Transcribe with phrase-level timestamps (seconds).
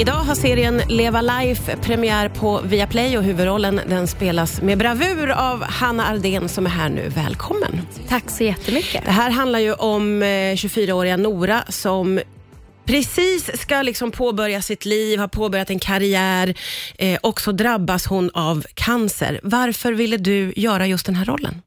[0.00, 5.62] Idag har serien Leva Life premiär på Viaplay och huvudrollen den spelas med bravur av
[5.62, 7.08] Hanna Ardén som är här nu.
[7.08, 7.80] Välkommen!
[8.08, 9.04] Tack så jättemycket.
[9.04, 12.20] Det här handlar ju om eh, 24-åriga Nora som
[12.84, 16.54] precis ska liksom påbörja sitt liv, har påbörjat en karriär
[16.98, 19.40] eh, och så drabbas hon av cancer.
[19.42, 21.62] Varför ville du göra just den här rollen?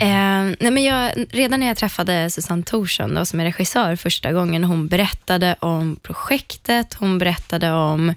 [0.00, 4.32] Eh, nej men jag, redan när jag träffade Susanne Thorsson, då, som är regissör första
[4.32, 8.14] gången, hon berättade om projektet, hon berättade om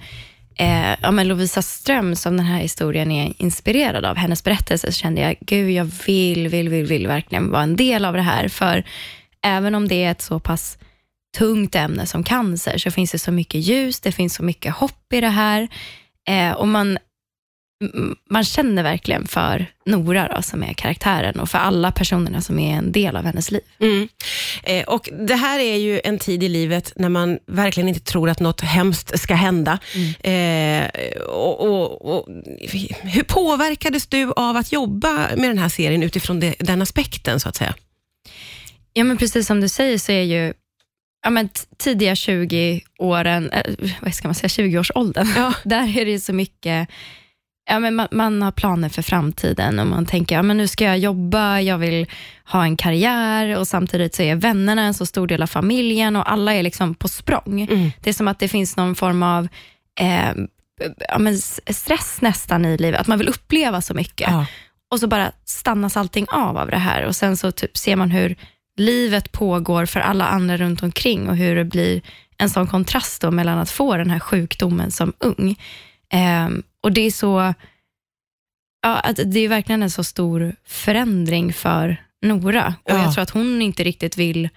[0.55, 4.99] eh, ja, men Lovisa Ström, som den här historien är inspirerad av, hennes berättelse, så
[4.99, 8.47] kände jag, gud jag vill, vill, vill, vill verkligen vara en del av det här.
[8.47, 8.83] För
[9.43, 10.77] även om det är ett så pass
[11.37, 15.13] tungt ämne som cancer, så finns det så mycket ljus, det finns så mycket hopp
[15.13, 15.67] i det här.
[16.27, 16.97] Eh, och man
[18.29, 22.77] man känner verkligen för Nora då, som är karaktären och för alla personerna som är
[22.77, 23.61] en del av hennes liv.
[23.79, 24.07] Mm.
[24.63, 28.29] Eh, och Det här är ju en tid i livet när man verkligen inte tror
[28.29, 29.79] att något hemskt ska hända.
[30.19, 30.87] Eh,
[31.27, 32.27] och, och, och,
[33.01, 37.49] hur påverkades du av att jobba med den här serien utifrån det, den aspekten, så
[37.49, 37.75] att säga?
[38.93, 40.53] Ja, men precis som du säger så är ju
[41.23, 45.53] ja, men tidiga 20-åren, äh, vad ska man säga, 20-årsåldern, Ja.
[45.63, 46.89] där är det så mycket
[47.69, 50.83] Ja, men man, man har planer för framtiden och man tänker ja, men nu ska
[50.83, 52.07] jag jobba, jag vill
[52.45, 56.31] ha en karriär och samtidigt så är vännerna en så stor del av familjen och
[56.31, 57.61] alla är liksom på språng.
[57.61, 57.91] Mm.
[58.01, 59.47] Det är som att det finns någon form av
[59.99, 60.31] eh,
[61.09, 64.31] ja, men stress nästan i livet, att man vill uppleva så mycket.
[64.31, 64.45] Ja.
[64.91, 68.11] Och så bara stannas allting av av det här och sen så typ ser man
[68.11, 68.35] hur
[68.77, 72.01] livet pågår för alla andra runt omkring och hur det blir
[72.37, 75.55] en sån kontrast mellan att få den här sjukdomen som ung.
[76.09, 77.53] Ehm, och det är så,
[78.83, 83.03] ja, att det är verkligen en så stor förändring för Nora och Ja.
[83.03, 84.49] jag tror att hon inte riktigt vill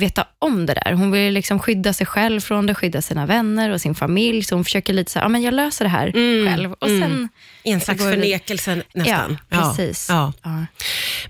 [0.00, 0.92] veta om det där.
[0.92, 4.54] Hon vill liksom skydda sig själv från det, skydda sina vänner och sin familj, så
[4.54, 6.72] hon försöker lite så här, ja men jag löser det här Mm, själv.
[6.72, 7.00] Och mm.
[7.00, 7.28] sen,
[7.64, 9.38] en slags det- förnekelse nästan.
[9.48, 10.06] ja, precis.
[10.08, 10.32] Ja.
[10.42, 10.66] Ja.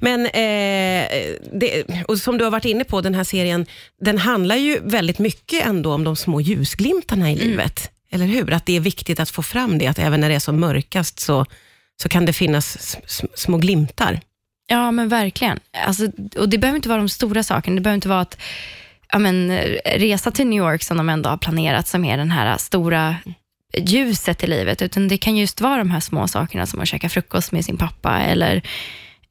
[0.01, 1.09] Men eh,
[1.53, 3.67] det, och som du har varit inne på, den här serien,
[4.01, 7.49] den handlar ju väldigt mycket ändå om de små ljusglimtarna i Mm.
[7.49, 7.91] livet.
[8.13, 8.53] Eller hur?
[8.53, 11.21] Att det är viktigt att få fram det, att även när det är som mörkast
[11.21, 11.47] så,
[12.03, 12.97] så kan det finnas
[13.35, 14.21] små glimtar.
[14.67, 15.61] Ja, men verkligen.
[15.87, 17.75] Alltså, och Det behöver inte vara de stora sakerna.
[17.75, 18.39] Det behöver inte vara att
[19.13, 19.51] ja, men,
[19.85, 23.17] resa till New York som de ändå har planerat, som är den här stora
[23.79, 27.09] ljuset i livet, utan det kan just vara de här små sakerna som att käka
[27.09, 28.63] frukost med sin pappa eller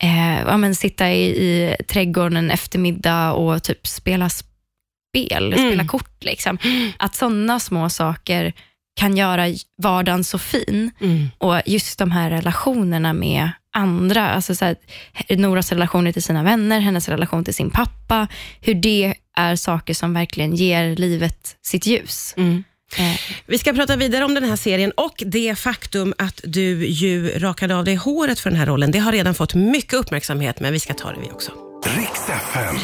[0.04, 5.68] eh, ja, men, sitta i, i trädgården en eftermiddag och typ spela spel, Mm.
[5.70, 6.24] spela kort.
[6.24, 6.58] Liksom.
[6.98, 8.54] Att sådana små saker
[9.00, 9.46] kan göra
[9.82, 10.92] vardagen så fin.
[11.38, 14.76] Och just de här relationerna med andra, alltså så här,
[15.30, 18.28] Noras relationer till sina vänner, hennes relation till sin pappa,
[18.62, 22.34] hur det är saker som verkligen ger livet sitt ljus.
[22.38, 22.64] Mm.
[22.98, 23.16] Eh,
[23.46, 27.76] Vi ska prata vidare om den här serien och det faktum att du ju rakade
[27.76, 28.92] av dig håret för den här rollen.
[28.92, 31.69] Det har redan fått mycket uppmärksamhet, men vi ska ta det vi också.
[31.86, 32.76] Riks FM.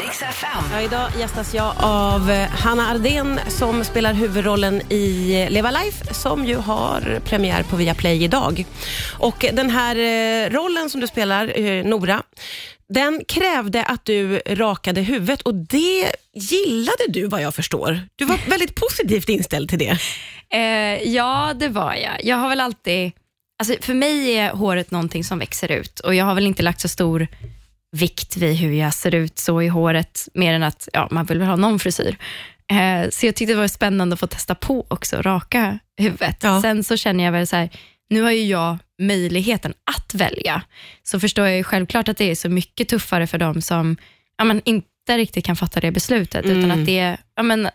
[0.72, 6.44] Ja, idag gästas jag av eh, Hanna Ardén som spelar huvudrollen i Leva Life som
[6.44, 8.64] ju har premiär på Viaplay idag.
[9.18, 12.22] Och den här eh, rollen som du spelar, eh, Nora,
[12.88, 18.00] den krävde att du rakade huvudet och det gillade du vad jag förstår.
[18.16, 19.98] Du var väldigt positivt inställd till det.
[20.52, 22.24] Eh, ja, det var jag.
[22.24, 23.12] Jag har väl alltid...
[23.58, 26.80] Alltså för mig är håret någonting som växer ut och jag har väl inte lagt
[26.80, 27.28] så stor
[27.96, 31.38] vikt vid hur jag ser ut så i håret, mer än att ja, man vill
[31.38, 32.16] väl ha någon frisyr.
[32.70, 36.36] Eh, så jag tyckte det var spännande att få testa på också, raka huvudet.
[36.42, 36.62] Ja.
[36.62, 37.70] Sen så känner jag väl så här,
[38.10, 40.62] nu har ju jag möjligheten att välja,
[41.02, 43.96] så förstår jag ju självklart att det är så mycket tuffare för dem som
[44.38, 46.80] ja, men inte riktigt kan fatta det beslutet, utan Mm.
[46.80, 47.68] att det ja, men,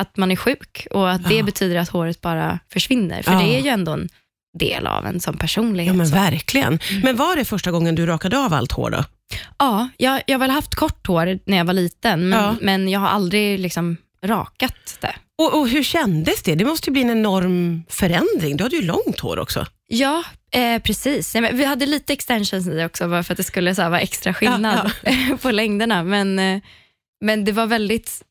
[0.00, 1.42] att man är sjuk och att det Ja.
[1.44, 3.22] betyder att håret bara försvinner.
[3.22, 3.38] För Ja.
[3.38, 4.08] det är ju ändå en
[4.58, 5.92] del av en som personlighet.
[5.94, 6.78] Ja, men verkligen.
[7.02, 9.04] Men var det första gången du rakade av allt hår då?
[9.64, 12.56] Ja, jag, jag har väl haft kort hår när jag var liten, men, Ja.
[12.60, 15.14] men jag har aldrig liksom rakat det.
[15.38, 16.54] Och, och hur kändes det?
[16.54, 18.56] Det måste ju bli en enorm förändring.
[18.56, 19.66] Du hade ju långt hår också.
[19.88, 20.22] Ja,
[20.52, 21.34] eh, precis.
[21.34, 23.90] Ja, men vi hade lite extensions i också, bara för att det skulle så här,
[23.90, 24.90] vara extra skillnad
[25.42, 26.04] på längderna.
[26.04, 26.60] Men, eh,
[27.24, 28.22] men det var väldigt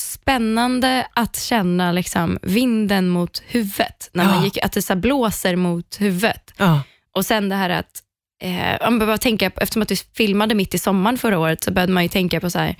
[0.00, 4.10] spännande att känna liksom, vinden mot huvudet.
[4.12, 4.44] När man Ja.
[4.44, 6.54] gick, att det så här, blåser mot huvudet.
[6.56, 6.82] Ja.
[7.16, 8.02] Och sen det här att,
[8.40, 11.70] eh, man behöver tänka, på- eftersom att vi filmade mitt i sommaren förra året, så
[11.72, 12.76] började man ju tänka på så här,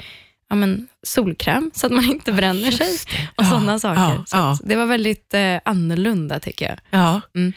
[0.49, 2.89] ja, men, solkräm, så att man inte bränner sig.
[3.37, 4.01] Och Ja, sådana saker.
[4.01, 4.59] ja, så ja.
[4.65, 6.79] det var väldigt eh, annorlunda tycker jag.
[7.01, 7.21] Ja.
[7.35, 7.53] Mm.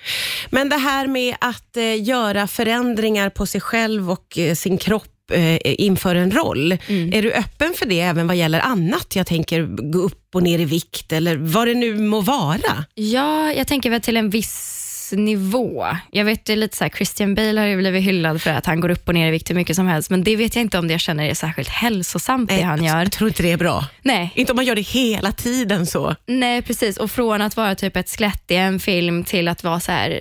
[0.49, 5.07] Men det här med att eh, göra förändringar på sig själv och eh, sin kropp
[5.31, 6.77] eh, inför en roll.
[6.87, 7.13] Mm.
[7.13, 9.15] Är du öppen för det även vad gäller annat?
[9.15, 12.85] Jag tänker gå upp och ner i vikt eller vad det nu må vara.
[12.93, 14.79] Ja, jag tänker väl till en viss
[15.17, 15.87] nivå.
[16.11, 18.65] Jag vet det är lite så här, Christian Bale har ju blivit hyllad för att
[18.65, 20.61] han går upp och ner i vikt hur mycket som helst, men det vet jag
[20.63, 22.99] inte om det jag känner är särskilt hälsosamt det han gör.
[22.99, 23.85] jag tror inte det är bra.
[24.01, 26.15] Nej, Inte om man gör det hela tiden så.
[26.25, 26.97] nej, precis.
[26.97, 30.19] Och från att vara typ ett skelett i en film till att vara så här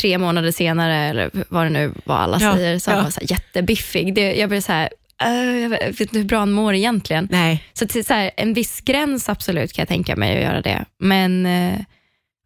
[0.00, 2.94] tre månader senare, eller vad det nu var alla Ja, säger, så ja.
[2.94, 4.14] han var så här jättebiffig.
[4.14, 4.88] Det, jag blir så här,
[5.22, 7.28] äh, jag vet inte hur bra han mår egentligen.
[7.30, 7.64] Nej.
[7.72, 10.84] Så till så här, en viss gräns absolut kan jag tänka mig att göra det.
[10.98, 11.80] Men eh,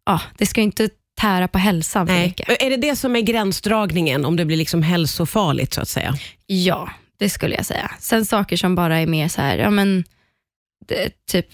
[0.05, 2.27] ja, det ska ju inte tära på hälsan för Nej.
[2.27, 2.61] mycket.
[2.61, 6.15] Är det det som är gränsdragningen, om det blir liksom hälsofarligt så att säga?
[6.47, 7.91] Ja, det skulle jag säga.
[7.99, 10.03] Sen saker som bara är mer så här, ja men,
[10.87, 11.47] det, typ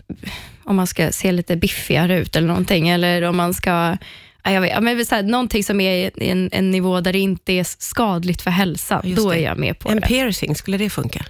[0.63, 3.97] om man ska se lite biffigare ut eller någonting, eller om man ska
[4.43, 7.19] Ja, jag vet, men så här, någonting som är i en, en nivå där det
[7.19, 9.37] inte är skadligt för hälsan, Just då det.
[9.37, 10.07] är jag med på En det.
[10.07, 11.25] piercing, skulle det funka?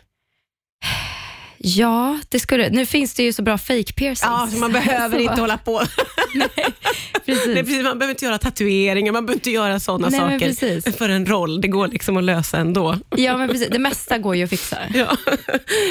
[1.63, 4.21] Ja, det skulle Nu finns det ju så bra fake piercings.
[4.23, 5.81] Ja, så man behöver Så, inte hålla på.
[7.25, 7.45] Precis.
[7.45, 10.39] Det är precis, man behöver inte göra tatueringar, man behöver inte göra sådana Nej, saker
[10.39, 10.97] precis.
[10.97, 11.61] för en roll.
[11.61, 12.97] Det går liksom att lösa ändå.
[13.15, 13.67] Ja, men precis.
[13.71, 14.77] Det mesta går ju att fixa.
[14.93, 15.17] Ja.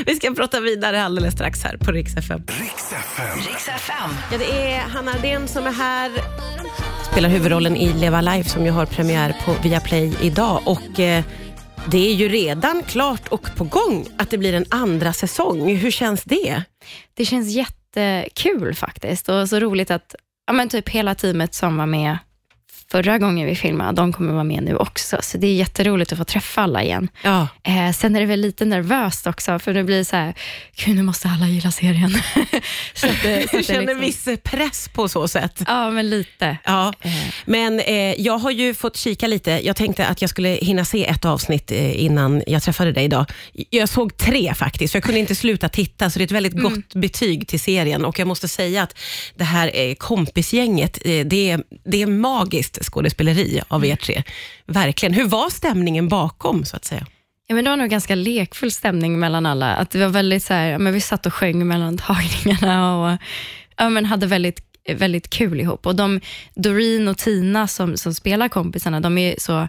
[0.06, 2.42] Vi ska prata vidare alldeles strax här på Rix FM.
[2.46, 3.38] Riks FM.
[3.48, 4.10] Riks FM.
[4.32, 6.10] Ja, det är Hanna Ardén som är här.
[7.12, 10.60] Spelar huvudrollen i Leva Life som ju har premiär på Viaplay idag.
[10.64, 11.24] Och eh,
[11.88, 15.76] det är ju redan klart och på gång att det blir en andra säsong.
[15.76, 16.62] Hur känns det?
[17.14, 20.14] Det känns jättekul faktiskt och så roligt att
[20.46, 22.18] ja, men typ hela teamet som var med
[22.90, 25.16] förra gången vi filmade, de kommer vara med nu också.
[25.22, 27.08] Så det är jätteroligt att få träffa alla igen.
[27.24, 27.48] Ja.
[27.62, 30.34] Eh, sen är det väl lite nervöst också, för det blir så här,
[30.84, 32.10] gud nu måste alla gilla serien.
[32.94, 34.00] så att, det- så att Du känner liksom-
[34.32, 35.62] viss press på så sätt.
[35.66, 36.56] Ja, men lite.
[36.64, 37.10] Ja, Eh.
[37.44, 39.50] men eh, jag har ju fått kika lite.
[39.66, 43.26] Jag tänkte att jag skulle hinna se ett avsnitt eh, innan jag träffade dig idag.
[43.70, 46.60] Jag såg tre faktiskt, för jag kunde inte sluta titta, så det är ett väldigt
[46.62, 48.04] gott betyg till serien.
[48.04, 48.98] Och jag måste säga att
[49.36, 54.22] det här eh, kompisgänget, eh, det, är, det är magiskt skådespeleri av er tre.
[54.66, 55.14] Verkligen.
[55.14, 57.06] Hur var stämningen bakom, så att säga?
[57.50, 59.74] Ja, men det var nog ganska lekfull stämning mellan alla.
[59.74, 63.18] Att det var väldigt så här, ja, men vi satt och sjöng mellan tagningarna och
[63.76, 64.62] ja, men hade väldigt,
[64.94, 65.86] väldigt kul ihop.
[65.86, 66.20] Och de,
[66.54, 69.68] Doreen och Tina som, som spelar kompisarna, de är så,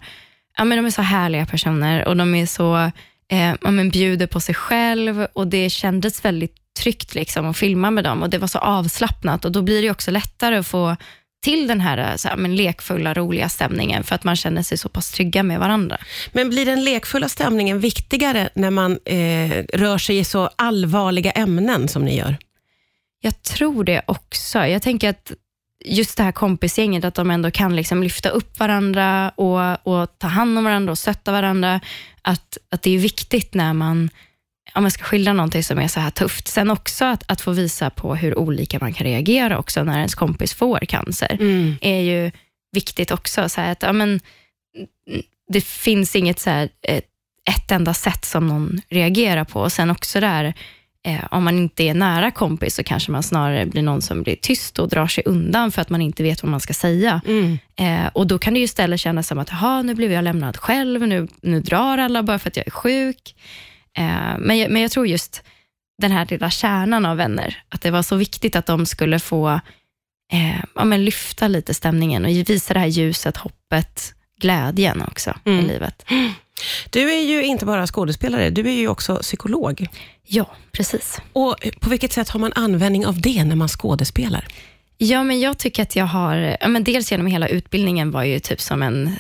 [0.58, 2.92] ja, men de är så härliga personer och de är så,
[3.32, 7.92] eh, ja, men bjuder på sig själv och det kändes väldigt tryggt liksom, att filma
[7.92, 10.96] med dem och det var så avslappnat och då blir det också lättare att få
[11.42, 14.90] till den här, så här men lekfulla, roliga stämningen för att man känner sig så
[14.90, 15.98] pass trygga med varandra.
[16.32, 21.88] Men blir den lekfulla stämningen viktigare när man eh, rör sig i så allvarliga ämnen
[21.88, 22.38] som ni gör?
[23.22, 24.66] Jag tror det också.
[24.66, 25.32] Jag tänker att
[25.86, 30.28] just det här kompisgänget, att de ändå kan liksom lyfta upp varandra och, och ta
[30.28, 31.82] hand om varandra och stötta varandra.
[32.22, 34.10] Att, att det är viktigt när man,
[34.74, 36.48] om man ska skildra någonting som är så här tufft.
[36.48, 40.16] Sen också att, att få visa på hur olika man kan reagera också när ens
[40.16, 41.38] kompis får cancer,
[41.82, 42.32] är ju
[42.72, 43.50] viktigt också.
[43.50, 44.20] Så att, ja, men,
[45.50, 47.06] det finns inget så här, ett,
[47.50, 49.62] ett enda sätt som någon reagerar på.
[49.62, 50.54] Och sen också där,
[51.06, 54.36] eh, om man inte är nära kompis så kanske man snarare blir någon som blir
[54.36, 57.22] tyst och drar sig undan för att man inte vet vad man ska säga.
[57.28, 57.58] Mm.
[57.76, 60.58] Eh, och Då kan det ju istället kännas som att, jaha, nu blev jag lämnad
[60.58, 63.36] själv, nu, nu drar alla bara för att jag är sjuk.
[63.98, 65.44] Eh, men, jag, men jag tror just
[66.02, 69.50] den här lilla kärnan av vänner, att det var så viktigt att de skulle få
[70.34, 75.50] eh, ja, men lyfta lite stämningen och visa det här ljuset, hoppet, glädjen också i
[75.50, 75.66] Mm.
[75.66, 76.06] livet.
[76.90, 79.88] Du är ju inte bara skådespelare, du är ju också psykolog.
[80.28, 81.22] Ja, precis.
[81.34, 84.48] Och på vilket sätt har man användning av det när man skådespelar?
[84.98, 88.40] Ja, men jag tycker att jag har, ja, men dels genom hela utbildningen var ju
[88.40, 89.16] typ som en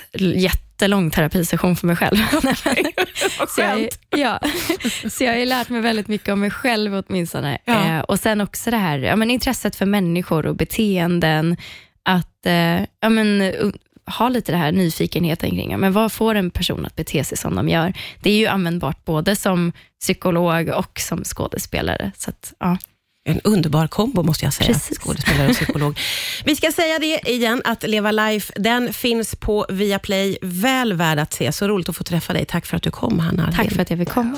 [0.81, 2.17] jättelång terapisession för mig själv.
[3.39, 4.39] Vad Så jag, ja,
[5.09, 7.57] så jag har ju lärt mig väldigt mycket om mig själv åtminstone.
[7.65, 7.97] Ja.
[7.97, 11.57] Eh, och sen också det här ja, men intresset för människor och beteenden.
[12.03, 13.71] Att eh, ja, men, uh,
[14.17, 17.55] ha lite det här nyfikenheten kring men vad får en person att bete sig som
[17.55, 17.93] de gör.
[18.21, 22.11] Det är ju användbart både som psykolog och som skådespelare.
[22.17, 22.77] Så att, ja.
[23.23, 24.99] En underbar kombo måste jag säga, Precis.
[24.99, 25.99] skådespelare och psykolog.
[26.45, 30.37] Vi ska säga det igen, att Leva Life, den finns på Viaplay.
[30.41, 31.51] Väl värd att se.
[31.51, 32.45] Så roligt att få träffa dig.
[32.45, 33.51] Tack för att du kom, Hanna.
[33.51, 34.29] Tack för att jag fick komma.